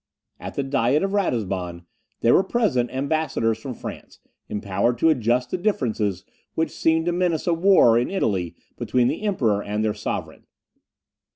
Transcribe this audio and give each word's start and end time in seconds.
At 0.39 0.55
the 0.55 0.63
Diet 0.63 1.03
at 1.03 1.09
Ratisbon, 1.11 1.85
there 2.21 2.33
were 2.33 2.41
present 2.43 2.89
ambassadors 2.89 3.59
from 3.59 3.75
France, 3.75 4.17
empowered 4.49 4.97
to 4.97 5.09
adjust 5.09 5.51
the 5.51 5.59
differences 5.59 6.25
which 6.55 6.71
seemed 6.71 7.05
to 7.05 7.11
menace 7.11 7.45
a 7.45 7.53
war 7.53 7.99
in 7.99 8.09
Italy 8.09 8.55
between 8.77 9.09
the 9.09 9.21
Emperor 9.21 9.61
and 9.63 9.83
their 9.85 9.93
sovereign. 9.93 10.47